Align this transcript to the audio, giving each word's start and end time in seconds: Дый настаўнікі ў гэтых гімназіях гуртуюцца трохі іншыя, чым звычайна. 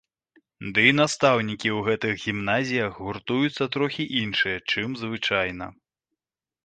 Дый 0.75 0.87
настаўнікі 0.99 1.69
ў 1.77 1.83
гэтых 1.89 2.13
гімназіях 2.23 2.97
гуртуюцца 3.09 3.63
трохі 3.79 4.03
іншыя, 4.25 4.57
чым 4.75 4.89
звычайна. 5.03 5.65